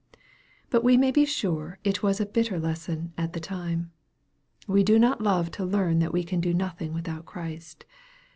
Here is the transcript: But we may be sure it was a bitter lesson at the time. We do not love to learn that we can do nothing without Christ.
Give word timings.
But 0.71 0.83
we 0.83 0.97
may 0.97 1.11
be 1.11 1.25
sure 1.25 1.77
it 1.83 2.01
was 2.01 2.19
a 2.19 2.25
bitter 2.25 2.59
lesson 2.59 3.13
at 3.19 3.33
the 3.33 3.39
time. 3.39 3.91
We 4.65 4.81
do 4.81 4.97
not 4.97 5.21
love 5.21 5.51
to 5.51 5.63
learn 5.63 5.99
that 5.99 6.11
we 6.11 6.23
can 6.23 6.39
do 6.41 6.55
nothing 6.55 6.91
without 6.91 7.27
Christ. 7.27 7.85